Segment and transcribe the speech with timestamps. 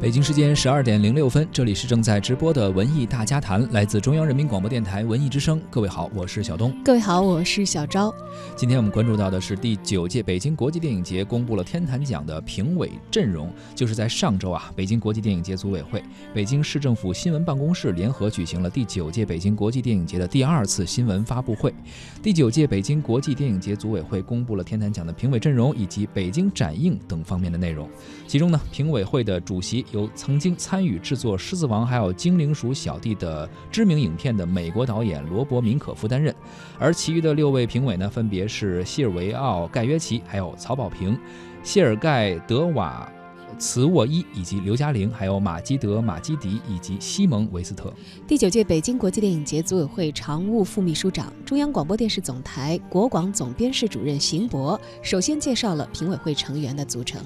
[0.00, 5.60] 北京时间十二点零六分，这里是正在直播的文艺大家谈，来自中央人民广播电台文艺之声。
[5.68, 6.74] 各位好，我是小东。
[6.82, 8.10] 各位好，我是小昭。
[8.56, 13.52] 今天我们关注到的是第九届北京国际电影节公布了天坛奖的评委阵容。
[13.74, 21.74] 就是在上周啊，北京国际电影节组委会、北京市政府新闻办公室联合举行了第九届北京国际电影节的第二次新闻发布会。
[22.22, 27.86] 第九届北京国际电影节组委会公布了天坛奖的评委阵容以及北京展映等方面的内容。
[28.26, 29.84] 其中呢，评委会的主席。
[29.92, 36.34] 由由曾经参与制作《狮子王》还有《精灵鼠小弟》的知名影片的美国导演罗伯·明可夫担任，
[36.78, 41.18] 而其余的六位评委呢，分别是谢尔维奥·盖约奇、还有曹保平、
[41.62, 43.10] 谢尔盖·德瓦
[43.58, 47.92] 茨沃伊以及刘嘉玲，还有马基德·马基迪以及西蒙·维斯特。
[48.26, 57.20] 第九届北京国际电影节组委会常务副秘书长、中央广播电视总台国广总编室主任邢博首先介绍了评委会成员的组成。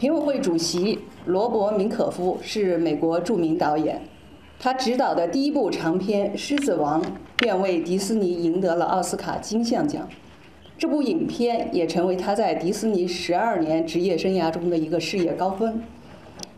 [0.00, 4.00] 评委会主席罗伯·明可夫是美国著名导演，
[4.58, 7.02] 他执导的第一部长片《狮子王》
[7.36, 10.08] 便为迪士尼赢得了奥斯卡金像奖。
[10.78, 15.82] 这部影片也成为他在迪士尼十二年职业生涯中的一个事业高峰。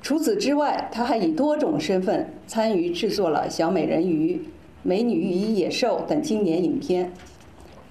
[0.01, 4.37] 除此之外，他还以多种身份参与制作了《小美人鱼》
[4.85, 7.13] 《美女与野兽》等经典影片。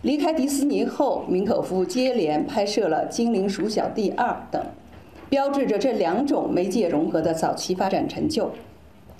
[0.01, 4.63] 离开迪士尼后，明可夫接连拍摄了《精灵鼠小弟二》等。
[5.31, 8.51] 标志着这两种媒介融合的早期发展成就。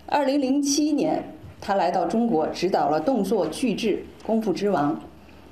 [0.08, 1.24] 二零零七年，
[1.62, 4.94] 他来到中国，执导了动作巨制《功夫之王》，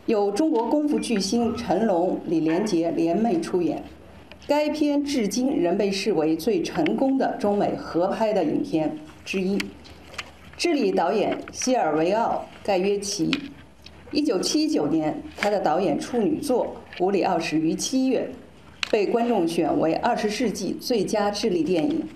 [0.05, 3.81] 有中国功夫巨星成龙、李连杰联袂出演。
[4.49, 9.57] 该片至今仍被视为最成功的中美合拍的影片之一。
[10.57, 13.31] 智利导演希尔维奥·盖约奇，
[14.11, 18.29] 一九七九年，他的导演处女作《胡里奥史》于七月。
[18.89, 22.07] 被观众选为二十世纪最佳智力电影。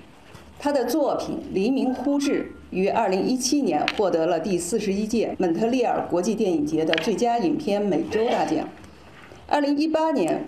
[0.59, 2.41] 他的作品《黎明忽至》
[2.71, 8.69] 于二零一七年获得了第四十一届蒙特利尔国际电影节的最佳影片美洲大奖。
[9.47, 10.45] 二零一八年，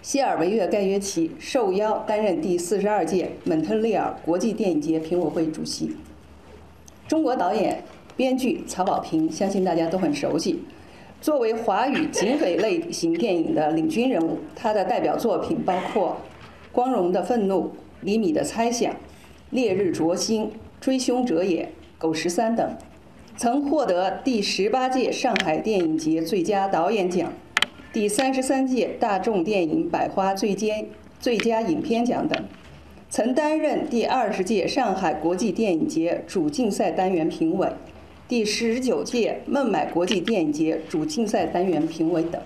[0.00, 5.94] 谢尔维约·盖约奇受邀担任第四十二届蒙特利尔国际电影节评委会主席。
[7.06, 7.84] 中国导演、
[8.16, 10.64] 编剧曹保平，相信大家都很熟悉。
[11.26, 16.10] 作为华语警匪类型电影的领军人物，他的代表作品包括
[16.70, 17.62] 《光荣的愤怒》
[18.02, 18.92] 《厘米的猜想》
[19.50, 20.44] 《烈日灼心》
[20.80, 21.64] 《追凶者也》
[21.98, 22.76] 《狗十三》等，
[23.36, 27.32] 曾获得第十八届上海电影节最佳导演奖、
[27.92, 30.68] 第三十三届大众电影百花最佳
[31.18, 32.40] 最佳影片奖等，
[33.10, 37.68] 曾担任第二十届上海国际电影节主竞赛单元评委。
[38.28, 42.42] 第十九届孟买国际电影节主竞赛单元评委等。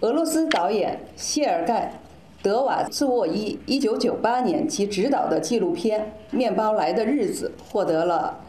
[0.00, 1.94] 俄罗斯导演谢尔盖·
[2.44, 8.40] 德瓦茨沃伊1998年其执导的纪录片《面包来的日子》获得了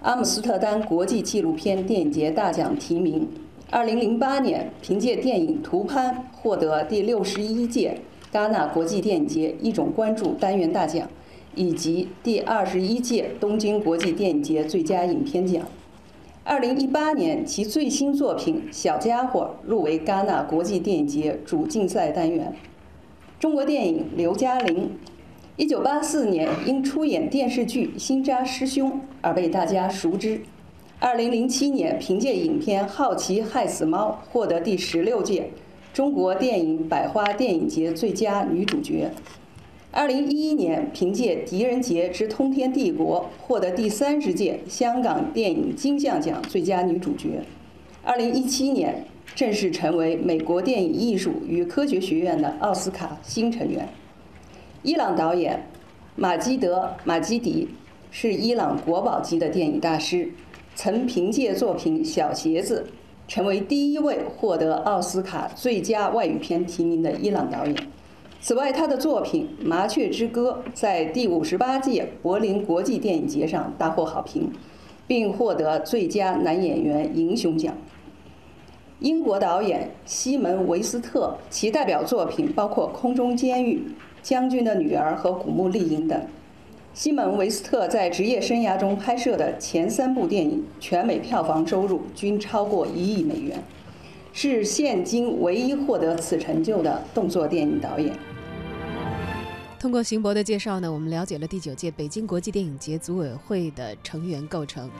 [0.00, 3.28] 阿姆斯特丹国际纪录片电影节大奖提名。
[3.70, 8.00] 2008年，凭借电影《图潘》获得第六十一届
[8.32, 11.06] 戛纳国际电影节一种关注单元大奖。
[11.54, 15.66] 以及第二十一届东京国际电影节最佳影片奖。
[16.44, 22.54] 二零一八年，其最新作品《小家伙》入围戛纳国际电影节主竞赛单元。
[23.38, 24.90] 中国电影刘嘉玲，
[25.56, 28.90] 一九八四年因出演电视剧《新扎师兄》
[29.20, 30.42] 而被大家熟知。
[30.98, 35.50] 二零零七年，凭借影片《好奇害死猫》获得第十六届
[35.92, 39.10] 中国电影百花电影节最佳女主角。
[39.92, 47.42] 二零一一年，凭借《狄仁杰之通天帝国》获得第三十届香港电影金像奖最佳女主角。
[48.04, 53.88] 二零一七年，正式成为美国电影艺术与科学学院的奥斯卡新成员。
[54.84, 55.66] 伊朗导演
[56.14, 57.68] 马基德·马基迪
[58.12, 60.30] 是伊朗国宝级的电影大师，
[60.76, 62.86] 曾凭借作品《小鞋子》
[63.26, 67.74] 成为第一位获得奥斯卡最佳外语片提名的伊朗导演。
[68.42, 74.50] 此外，他的作品《麻雀之歌》在第五十八届柏林国际电影节上大获好评，
[75.06, 77.76] 并获得最佳男演员银熊奖。
[79.00, 83.76] 英国导演西蒙·维斯特，其代表作品包括《空中监狱》
[84.22, 86.18] 《将军的女儿》和《古墓丽影》等。
[86.94, 93.62] 西蒙·维斯特在职业生涯中拍摄的前三部电影，全美票房收入均超过一亿美元，
[94.32, 98.12] 是现今唯一获得此成就的动作电影导演。
[99.80, 104.90] 通过邢博的介绍呢，我们了解了第九届北京国际电影节组委会的成员构成。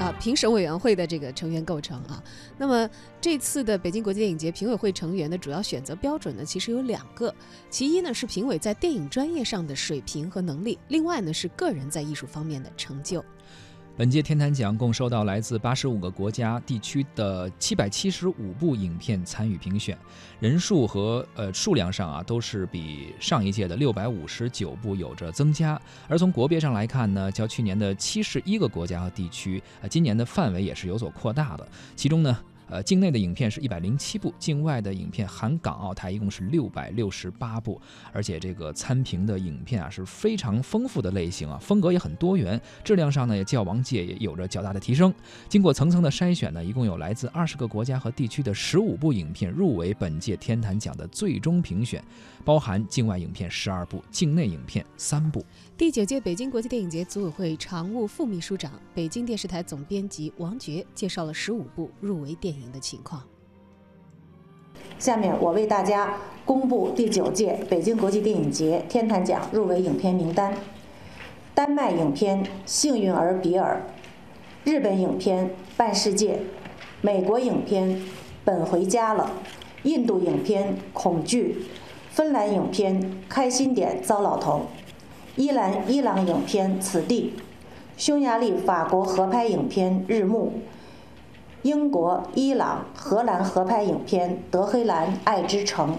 [0.00, 2.20] 啊，评审委员会的这个成员构成啊。
[2.58, 7.32] 那么这次的北京国际电影节评委会成员的主要选择标准呢，其实有两个，
[7.70, 13.24] 其一呢是评委在电影专业上的水平和能力，另外呢是个人在艺术方面的成就。
[13.94, 19.96] 本届天坛奖共收到来自八十五个国家地区的七百七十五部影片参与评选，
[20.40, 25.80] 人数和呃数量上啊都是比上一届的六百五十九部有着增加。
[26.08, 31.68] 而从国别上来看呢，较去年的七十一个国家和地区，呃，今年的范围也是有所扩大的。
[31.94, 32.36] 其中呢。
[32.68, 37.80] 呃，境内的影片是一百零七部，境外的影片含港澳台一共是六百六十八部，
[38.12, 45.12] 而且这个参评的影片啊是非常丰富的类型啊，风格也很多元，质量上呢也较往届也有着较大的提升。
[45.48, 52.02] 经过层层的筛选呢，一共有来自二十个国家和地区的十五部影片入围本届天坛奖的最终评选，
[52.44, 55.44] 包含境外影片十二部，境内影片三部。
[55.76, 63.22] 第九届北京国际电影节组委会常务副秘书长、北京电视台总编辑王珏介绍了十五部入围电电影的情况。
[64.98, 70.54] 下面我为大家公布第九届北京国际电影节天坛奖入围影片名单：
[71.54, 73.80] 丹麦影片《幸运儿比尔》，
[74.70, 75.46] 日本影片
[75.78, 76.34] 《半世界》，
[77.00, 77.88] 美国影片
[78.44, 79.30] 《本回家了》，
[79.88, 81.56] 印度影片《恐惧》，
[82.14, 84.58] 芬兰影片《开心点糟老头》。
[85.36, 87.32] 伊兰伊朗影片《此地》，
[87.96, 90.48] 匈牙利法国合拍影片《日暮》，
[91.62, 95.90] 英国伊朗荷兰合拍影片《德黑兰爱之城》，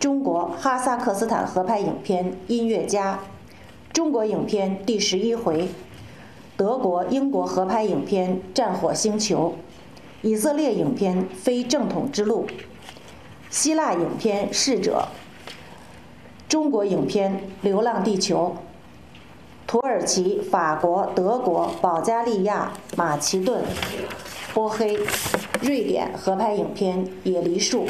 [0.00, 3.14] 中国哈萨克斯坦合拍影片《音乐家》，
[3.92, 5.64] 中国影片《第十一回》，
[6.56, 9.54] 德国英国合拍影片《战火星球》，
[10.26, 12.46] 以色列影片《非正统之路》，
[13.50, 15.08] 希腊影片《逝者》。
[16.48, 18.56] 中国影片《流浪地球》，
[19.66, 23.62] 土耳其、法国、德国、保加利亚、马其顿、
[24.56, 24.98] 波黑、
[25.60, 27.84] 瑞典合拍影片《野梨树》。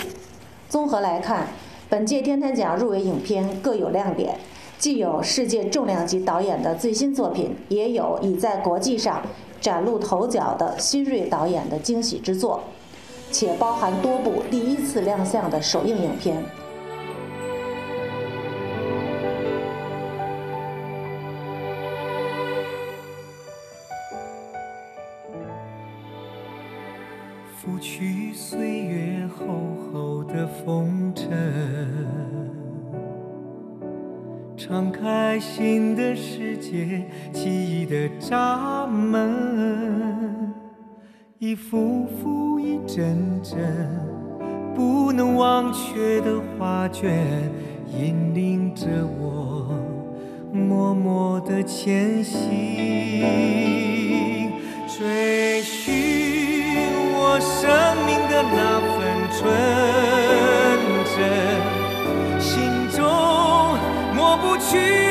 [0.69, 1.47] 综合来看，
[1.89, 4.37] 本届天坛奖入围影片各有亮点，
[4.77, 9.23] 既有世界重量级导演的最新作品，也有已在国际上
[9.61, 12.61] 崭露头角的新锐导演的惊喜之作，
[13.31, 16.45] 且包含多部第一次亮相的首映影片。
[27.89, 29.47] 去岁月厚
[29.77, 31.31] 厚的风尘，
[34.57, 40.53] 敞开新的世界，记忆的闸门，
[41.39, 43.57] 一幅幅一帧帧
[44.75, 47.25] 不能忘却的画卷，
[47.97, 48.89] 引领着
[49.21, 49.73] 我
[50.53, 53.23] 默默的前行，
[54.89, 56.16] 追寻。
[57.37, 57.69] 我生
[58.07, 58.97] 命的那份
[59.37, 59.45] 纯
[61.13, 61.21] 真，
[62.41, 62.49] 心
[62.91, 62.97] 中
[64.15, 65.06] 抹不去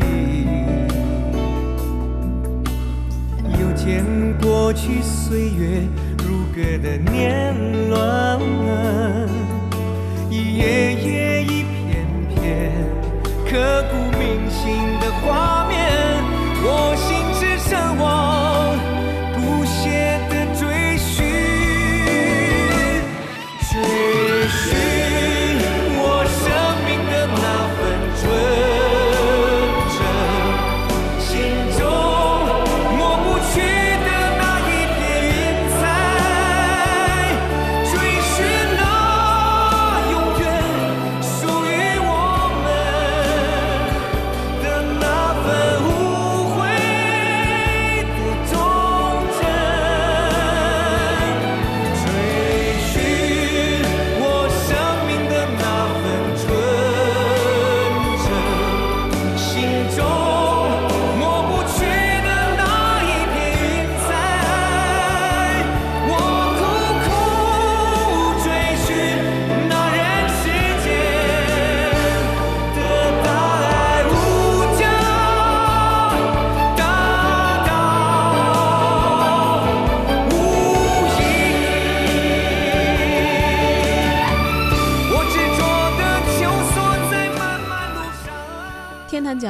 [0.00, 0.46] 你，
[3.60, 4.04] 又见
[4.40, 5.82] 过去岁月
[6.26, 7.54] 如歌的年
[7.88, 7.98] 轮，
[10.30, 12.72] 一页页一片片
[13.48, 15.59] 刻骨铭心的画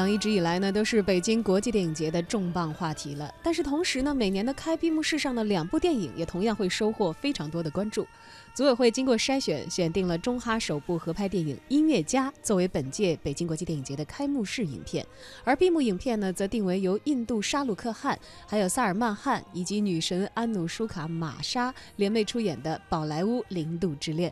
[0.09, 3.35] 一直以来呢，都是北京国际电影节的重磅话题了。
[3.43, 8.07] 但是同时呢，每年的开闭幕式上的两部电影也同样会收获非常多的关注。
[8.53, 15.07] 组委会经过筛选，选定了中哈首部合拍电影《音乐家》作为本届北京国际电影节的开幕式影片，
[15.45, 24.31] 而闭幕影片呢，则定为由印度沙鲁克汗、还有萨尔曼汗以及女神安努舒卡·玛莎联袂出演的《宝莱坞零度之恋》。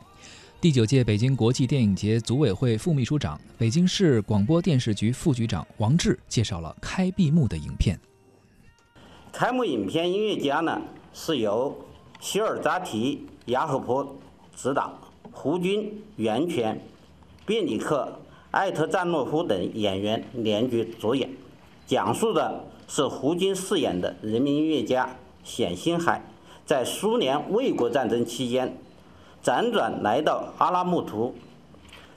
[0.61, 7.97] 第九届北京国际电影节组委会副秘书长、北京市广播电视局副局长王志介绍了开闭幕的影片。
[9.31, 10.83] 开幕影片《音乐家》呢，
[11.15, 11.79] 是由
[12.19, 13.25] 希尔扎提。
[13.47, 14.17] 亚赫坡
[14.57, 14.93] 执导，
[15.31, 16.79] 胡军、袁泉、
[17.47, 21.31] 别里克、艾特赞诺夫等演员联袂主演，
[21.87, 26.21] 讲述的是胡军饰演的人民音乐家冼星海，
[26.67, 28.77] 在苏联卫国战争期间，
[29.49, 31.35] 辗转来到阿拉木图，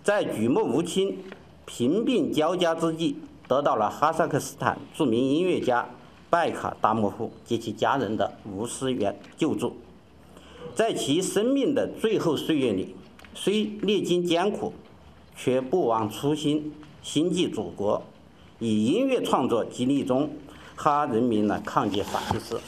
[0.04, 1.18] 在举目无亲、
[1.66, 3.16] 贫病交加之际，
[3.48, 5.88] 得到了哈萨克斯坦著名音乐家
[6.30, 9.78] 拜卡达莫夫及其家人的无私援救助。
[10.76, 12.98] 在其生命的最后岁月里，
[13.34, 14.74] 虽历经艰苦，
[15.34, 18.04] 却不忘初心，心系祖国，
[18.60, 20.30] 以音乐创作激励中
[20.76, 22.60] 哈人民呢抗击法西斯。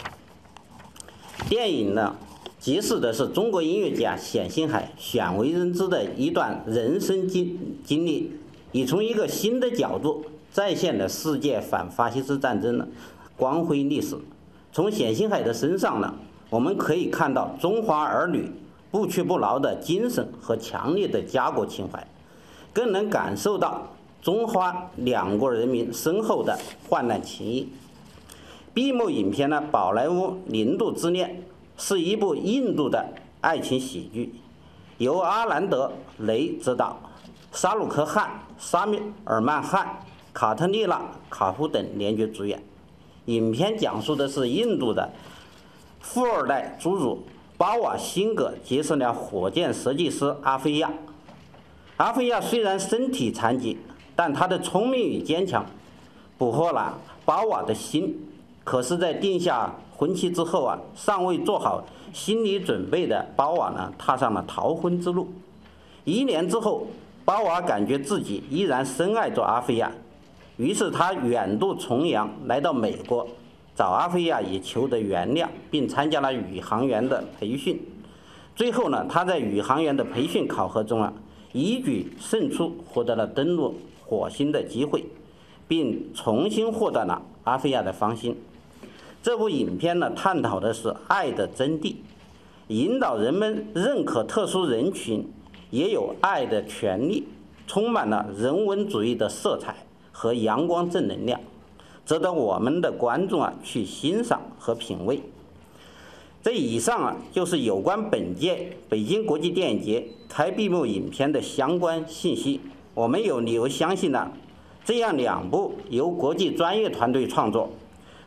[1.50, 2.15] 电影呢，
[2.63, 8.32] 揭示的是中国音乐家冼星海鲜为人知的一段人生经经历，
[8.72, 12.88] 以从一个新的角度再现了世界反法西斯战争的
[13.36, 14.15] 光辉历史。
[14.72, 16.15] 从冼星海的身上呢。
[16.50, 18.51] 我们可以看到中华儿女
[18.91, 22.05] 不屈不挠的精神和强烈的家国情怀，
[22.72, 23.88] 更能感受到
[24.22, 26.55] 中华两国人民深厚的
[26.88, 27.67] 患难情谊。
[28.72, 31.29] 闭幕影片呢，《宝莱坞零度之恋》
[31.77, 33.05] 是一部印度的
[33.41, 34.33] 爱情喜剧，
[34.97, 35.91] 由阿兰德·
[36.25, 36.97] 雷执导，
[37.51, 39.99] 沙鲁克·汗、沙米尔曼·汗、
[40.33, 40.97] 卡特丽娜·
[41.29, 42.61] 卡夫等联袂主演。
[43.25, 45.09] 影片讲述的是印度的。
[45.99, 47.23] 富二代侏儒
[47.57, 50.91] 巴瓦辛格结识了火箭设计师阿菲亚。
[51.97, 53.77] 阿菲亚虽然身体残疾，
[54.15, 55.65] 但他的聪明与坚强
[56.37, 58.29] 捕获了巴瓦的心。
[58.65, 59.73] 可是，在定下
[60.03, 61.81] 婚期之后啊，尚未做好
[62.12, 65.29] 心理准备的包瓦呢，踏上了逃婚之路。
[66.03, 66.86] 一年之后，
[67.24, 69.89] 包瓦感觉自己依然深爱着阿菲亚，
[70.57, 73.25] 于是他远渡重洋来到美国。
[73.77, 77.79] 找阿菲亚以求得原谅，并参加了宇航员的培训。
[78.57, 81.13] 最后呢，他在宇航员的培训考核中啊，
[81.53, 85.05] 一举胜出，获得了登陆火星的机会，
[85.65, 88.36] 并重新获得了阿菲亚的芳心。
[89.23, 91.95] 这部影片呢，探讨的是爱的真谛，
[92.67, 95.25] 引导人们认可特殊人群
[95.71, 97.23] 也有爱的权利，
[97.65, 99.77] 充满了人文主义的色彩
[100.11, 101.39] 和阳光正能量。
[102.05, 105.21] 值得我们的观众啊去欣赏和品味。
[106.41, 112.59] 这以上啊就是有关本届北京国际电影节开闭幕影片的相关信息。
[112.93, 114.33] 我们有理由相信呢，
[114.83, 117.69] 这样两部由国际专业团队创作、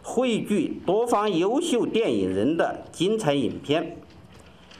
[0.08, 3.96] 汇聚多方优秀电影人的精彩影片，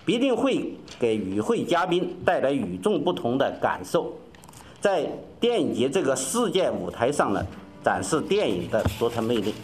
[0.04, 4.14] 必定会给与会嘉宾带来与众不同的感受，
[4.80, 5.04] 在
[5.40, 7.45] 电影节这个世界舞台上呢。
[7.83, 9.54] 展示电影的独特魅力。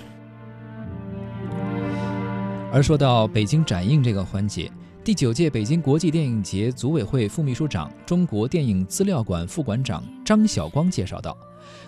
[2.72, 4.70] 而说到北京展映这个环节，
[5.02, 11.36] 第九届北京国际电影节组委会副秘书长、中国电影资料馆副馆长张晓光介绍道。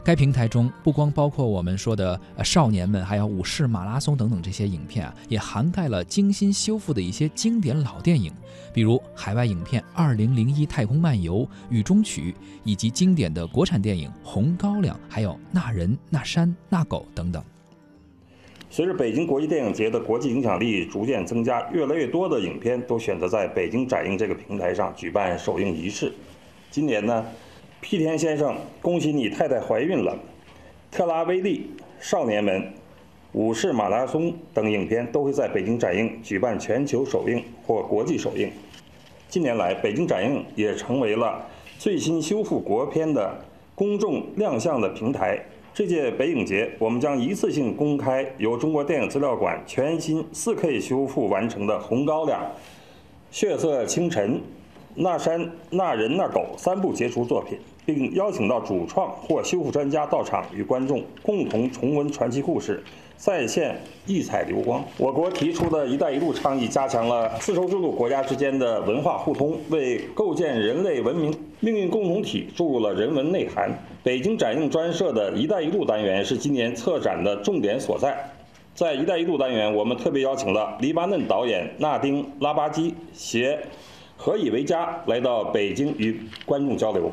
[0.02, 8.32] 该平台中不光包括我们说的少年们，还有武士马拉松等等这些影片啊，也涵盖了精心修复的一些经典老电影，
[8.72, 11.38] 比如海外影片《二零零一太空漫游》
[11.70, 12.32] 《雨中曲》，
[12.64, 17.42] 以及经典的国产电影《红高粱》，还有《那人那山那狗》等等。
[18.70, 26.12] 随着北京国际电影节的国际影响力逐渐增加，越来越多的影片都选择在北京展映这个平台上举办首映仪式。
[26.72, 27.24] 今年呢？
[27.84, 30.16] 批田先生，恭喜你太太怀孕了！
[30.90, 32.72] 特拉威利、少年们、
[33.32, 38.50] 武士马拉松等影片都会在北京展映，举办全球首映或国际首映。
[39.28, 41.46] 近年来，北京展映也成为了
[41.78, 43.38] 最新修复国片的
[43.74, 45.38] 公众亮相的平台。
[45.74, 52.40] 这届北影节，我们将一次性公开由中国电影资料馆全新 4K 修复完成的《红高粱》
[53.30, 54.36] 《血色清晨》。
[54.96, 62.82] 那山那人那狗三部杰出作品，并邀请到主创或修复专家到场，与观众共同重温传奇故事，
[63.16, 64.84] 再现异彩流光。
[64.98, 73.70] 我国提出的一带一路倡议，加强了丝绸之路国家之间的文化互通，为构建人类文明命运共同体注入了人文内涵。
[74.02, 78.16] 北京展映专设的一带一路单元是今年策展的重点所在。
[78.74, 83.56] 在一带一路单元，我们特别邀请了黎巴嫩导演纳丁·拉巴基携
[84.16, 87.10] 《何以为家》来到北京与观众交流。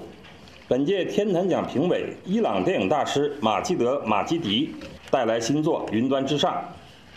[0.72, 4.74] 本届天坛奖评委伊朗电影大师马基德·马基迪
[5.10, 6.54] 带来新作《云端之上》，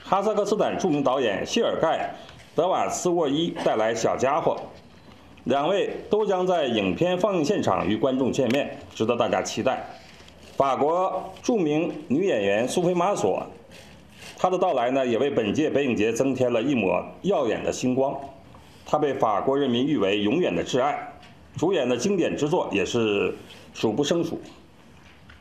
[0.02, 2.12] 哈萨克斯坦著名导演谢尔盖·
[2.56, 4.56] 德瓦斯沃伊带来《小家伙》，
[5.44, 9.86] 两位都将在影片放映现场与观众见面，值得大家期待。
[10.56, 13.40] 法国著名女演员苏菲·玛索。
[14.36, 18.12] 她的到来呢，也为本届北影节增添了一抹耀眼的星光。
[18.84, 21.08] 她被法国人民誉为永远的挚爱，
[21.56, 23.34] 主演的经典之作也是
[23.72, 24.40] 数不胜数。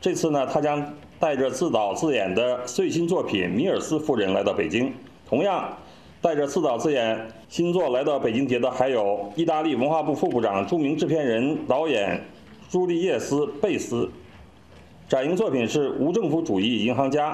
[0.00, 4.92] 这次呢，他将带着自导自演的最新作品《米尔斯夫人》来到北京。
[5.26, 5.76] 同样，
[6.20, 12.22] 带着自导自演新作来到北京节的还有意大利文化部副部长、著名制片人、导演
[12.70, 14.10] 朱利叶斯·贝斯。
[15.08, 17.32] 展映作品是《无政府主义银行家》。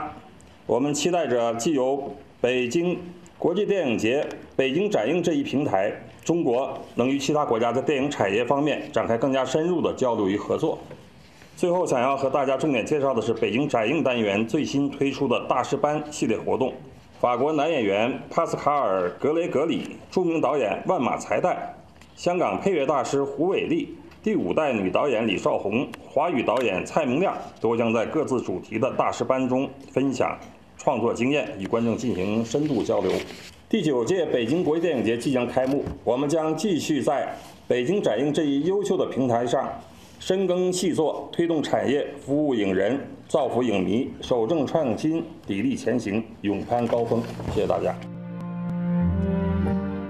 [0.66, 2.96] 我们期待着，既有北京
[3.40, 4.22] 国际电影节、
[4.54, 5.90] 北京展映这一平台，
[6.22, 10.78] 中国能与其他国家在电影产业方面展开更加深入的交流与合作。
[11.56, 16.74] 最后，想要和大家重点介绍的是北京展映单元最新推出的大师班系列活动。
[17.18, 21.56] 法国男演员帕斯卡尔·格雷格里、著名导演万马才旦、
[22.16, 30.38] 香港配乐大师胡伟立、第五代女导演李少红、华语导演蔡明亮，都将在各自主题的大师班中分享。
[30.82, 33.12] 创作经验与观众进行深度交流。
[33.68, 37.36] 第九届北京国际电影节即将开幕，我们将继续在
[37.68, 39.70] 北京展映这一优秀的平台上
[40.18, 47.22] 深耕细作，推动产业，服务影人，造福影迷，守正创新，砥砺前行，勇攀高峰。
[47.54, 47.94] 谢谢大家。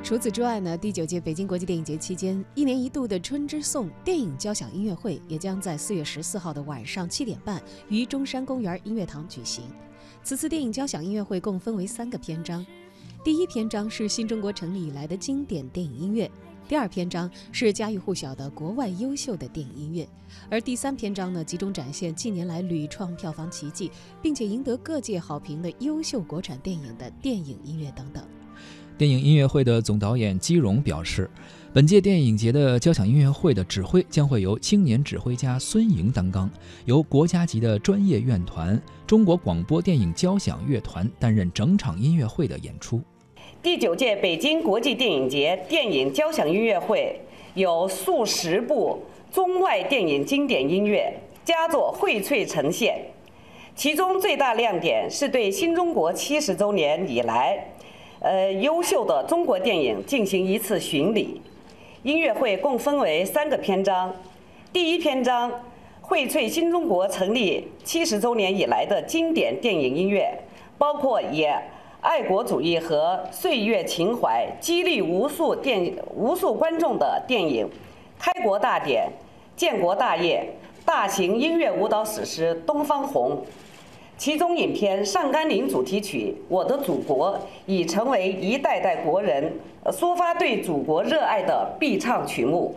[0.04, 9.64] 除此之外呢，第九届北京国际电影节期间，一年一度的春之颂电影交响音乐会也将在四月十四号的晚上七点半于中山公园音乐堂举行。
[10.22, 12.64] 此次电影交响音乐会共分为三个篇章，
[13.24, 16.30] 第一篇章是新中国成立以来的经典电影音乐，
[16.68, 20.06] 第二篇章是家喻户晓的国外优秀的电影音乐，
[20.50, 23.90] 而第三篇章呢，集中展现近年来屡创票房奇迹，
[24.22, 28.22] 并且赢得各界好评的优秀国产电影的电影音乐等等。
[28.98, 31.28] 电影音乐会的总导演基荣表示。
[31.72, 36.50] 本届电影节的交响音乐会的指挥将会由青年指挥家孙莹担纲，
[36.84, 43.00] 由国家级的专业院团中国广播电影交响乐团担任整场音乐会的演出。
[43.62, 47.20] 第九届北京国际电影节电影交响音乐会
[47.54, 53.00] 有数十部中外电影经典音乐佳作荟萃呈现，
[53.76, 57.64] 其中最大亮点是对新中国七十周年以来，
[58.18, 61.40] 呃优秀的中国电影进行一次巡礼。
[62.02, 64.10] 音乐会共分为三个篇章，
[64.72, 65.52] 第一篇章
[66.00, 70.32] 荟萃新中国成立七十周年以来的经典电影音乐，
[70.78, 71.46] 包括以
[72.00, 77.66] 爱国主义和岁月情怀激励无数电无数观众的电影
[78.18, 79.06] 《开国大典》
[79.60, 80.42] 《建国大业》
[80.86, 83.32] 大型音乐舞蹈史诗《东方红》。
[84.20, 87.32] 其中影片《上甘岭》主题曲《我的祖国》
[87.64, 89.50] 已成为一代代国人
[89.86, 92.74] 抒发对祖国热爱的必唱曲目。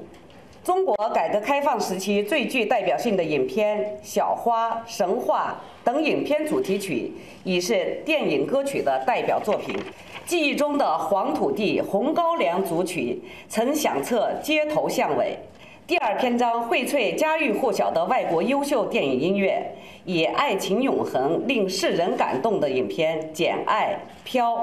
[0.63, 7.11] 中国改革开放时期最具代表性的影片《小花》《神话》等影片主题曲
[7.43, 9.77] 已是电影歌曲的代表作品。
[10.25, 15.37] 记忆中的《黄土地》《红高粱》组曲曾响彻街头巷尾。
[15.85, 24.55] 第二篇章荟萃家喻户晓的外国优秀电影音乐，以爱情永恒令世人感动的影片《简爱》《飘》，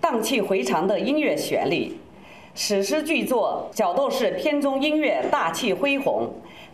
[0.00, 1.92] 荡气回肠的音乐旋律；
[2.56, 6.24] 史诗巨作《角斗士》片中音乐大气恢宏，《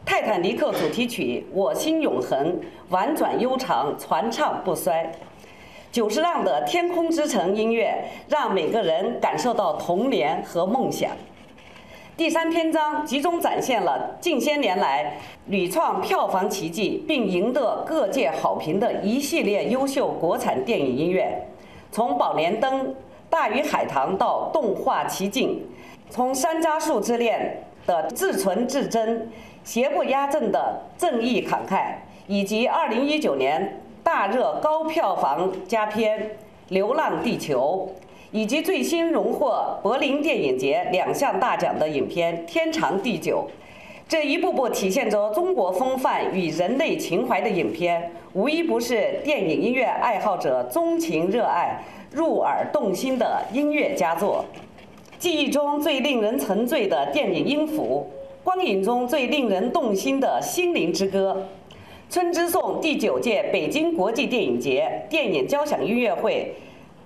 [0.06, 2.52] 泰坦尼克》主题曲《我心永恒》
[2.88, 4.94] 婉转悠长，传唱不衰；
[5.92, 11.10] 久石让的《天空之城》音乐让每个人感受到童年和梦想。
[12.16, 21.44] 第三篇章集中展现了近些年来屡创票房奇迹并赢得各界好评的一系列优秀国产电影音乐，
[21.90, 22.86] 从《宝莲灯》
[23.28, 25.66] 《大鱼海棠》到动画奇境，
[26.08, 29.28] 从《山楂树之恋》的至纯至真、
[29.64, 31.94] 邪不压正的正义慷慨，
[32.28, 36.20] 以及2019年大热高票房佳片
[36.68, 37.88] 《流浪地球》。
[38.34, 43.46] 以及最新荣获柏林电影节两项大奖的影片《天长地久》，
[44.08, 54.44] 这一部部体现着中国风范与人类情怀的影片，无一不是电影音乐爱好者钟情热爱、入耳动心的音乐佳作。
[55.16, 58.04] 记忆中最令人沉醉的电影音符，
[58.42, 61.46] 光影中最令人动心的心灵之歌。
[62.12, 66.52] 《春之颂》第九届北京国际电影节电影交响音乐会。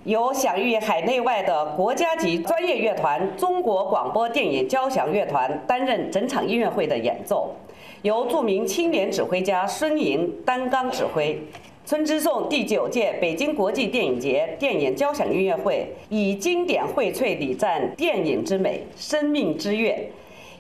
[0.05, 7.55] 由享誉海内外的国家级专业乐团中国广播电影交响乐团担任整场音乐会的演奏，
[8.03, 11.35] 由著名青年指挥家孙莹担纲指挥。
[11.91, 20.11] 《春之颂》第九届北京国际电影节电影交响音乐会以经典荟萃礼赞电影之美、生命之乐，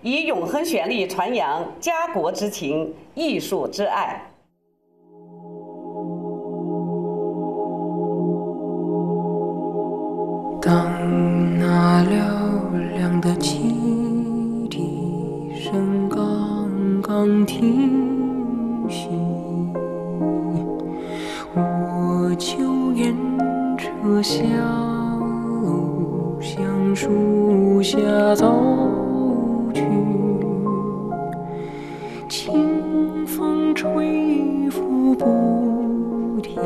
[0.03, 4.28] 以永恒旋律传扬家国之情、艺术之爱。
[10.69, 10.85] 当
[11.59, 12.11] 那嘹
[12.99, 13.59] 亮的汽
[14.69, 19.09] 笛声刚刚停息，
[21.55, 23.17] 我就沿
[23.79, 24.45] 着小
[25.63, 27.97] 路向树下
[28.35, 28.55] 走
[29.73, 29.83] 去，
[32.29, 36.61] 清风吹拂不停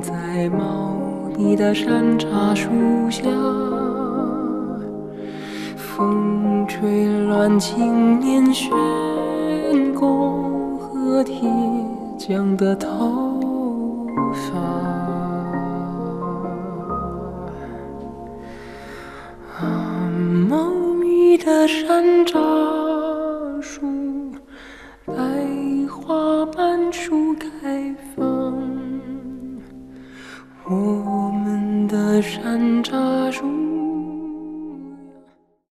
[0.00, 1.07] 在毛。
[1.40, 2.68] 你的山茶树
[3.08, 3.22] 下，
[5.76, 8.68] 风吹乱青年悬
[9.94, 11.48] 弓和铁
[12.18, 13.27] 匠的头。